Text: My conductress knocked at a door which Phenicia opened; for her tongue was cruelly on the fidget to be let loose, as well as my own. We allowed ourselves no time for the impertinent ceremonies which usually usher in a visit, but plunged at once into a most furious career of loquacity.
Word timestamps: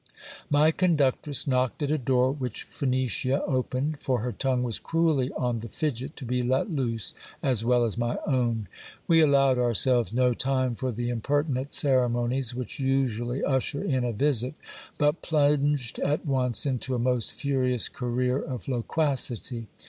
My 0.49 0.71
conductress 0.71 1.45
knocked 1.45 1.83
at 1.83 1.91
a 1.91 1.97
door 1.99 2.31
which 2.31 2.63
Phenicia 2.63 3.43
opened; 3.45 3.99
for 3.99 4.21
her 4.21 4.31
tongue 4.31 4.63
was 4.63 4.79
cruelly 4.79 5.31
on 5.33 5.59
the 5.59 5.69
fidget 5.69 6.15
to 6.15 6.25
be 6.25 6.41
let 6.41 6.71
loose, 6.71 7.13
as 7.43 7.63
well 7.63 7.83
as 7.85 7.99
my 7.99 8.17
own. 8.25 8.67
We 9.07 9.19
allowed 9.21 9.59
ourselves 9.59 10.11
no 10.11 10.33
time 10.33 10.73
for 10.73 10.91
the 10.91 11.09
impertinent 11.09 11.71
ceremonies 11.71 12.55
which 12.55 12.79
usually 12.79 13.43
usher 13.43 13.83
in 13.83 14.03
a 14.03 14.11
visit, 14.11 14.55
but 14.97 15.21
plunged 15.21 15.99
at 15.99 16.25
once 16.25 16.65
into 16.65 16.95
a 16.95 16.97
most 16.97 17.31
furious 17.33 17.87
career 17.87 18.39
of 18.39 18.67
loquacity. 18.67 19.67